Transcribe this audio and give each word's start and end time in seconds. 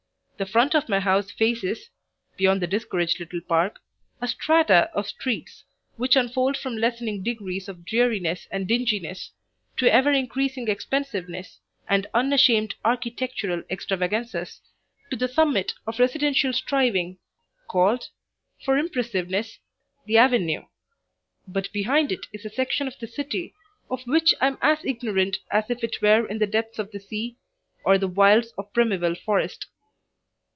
The 0.39 0.47
front 0.47 0.73
of 0.73 0.89
my 0.89 0.99
house 0.99 1.29
faces, 1.29 1.91
beyond 2.35 2.63
the 2.63 2.65
discouraged 2.65 3.19
little 3.19 3.41
park, 3.41 3.77
a 4.19 4.27
strata 4.27 4.89
of 4.91 5.05
streets 5.07 5.65
which 5.97 6.15
unfold 6.15 6.57
from 6.57 6.77
lessening 6.77 7.21
degrees 7.21 7.69
of 7.69 7.85
dreariness 7.85 8.47
and 8.49 8.67
dinginess 8.67 9.33
to 9.77 9.93
ever 9.93 10.11
increasing 10.11 10.67
expensiveness 10.67 11.59
and 11.87 12.07
unashamed 12.15 12.73
architectural 12.83 13.61
extravaganzas, 13.69 14.61
to 15.11 15.15
the 15.15 15.27
summit 15.27 15.75
of 15.85 15.99
residential 15.99 16.53
striving, 16.53 17.19
called, 17.67 18.09
for 18.65 18.79
impressiveness, 18.79 19.59
the 20.07 20.17
Avenue, 20.17 20.65
but 21.47 21.71
behind 21.71 22.11
it 22.11 22.25
is 22.33 22.45
a 22.45 22.49
section 22.49 22.87
of 22.87 22.97
the 22.97 23.05
city 23.05 23.53
of 23.91 24.01
which 24.07 24.33
I 24.41 24.47
am 24.47 24.57
as 24.59 24.83
ignorant 24.83 25.37
as 25.51 25.69
if 25.69 25.83
it 25.83 26.01
were 26.01 26.25
in 26.25 26.39
the 26.39 26.47
depths 26.47 26.79
of 26.79 26.89
the 26.89 26.99
sea 26.99 27.37
or 27.85 27.99
the 27.99 28.07
wilds 28.07 28.55
of 28.57 28.73
primeval 28.73 29.13
forest. 29.13 29.67